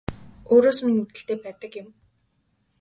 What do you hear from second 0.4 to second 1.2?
Өөрөөс минь